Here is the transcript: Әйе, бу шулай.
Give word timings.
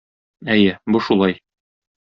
Әйе, 0.55 0.73
бу 0.95 1.03
шулай. 1.09 1.39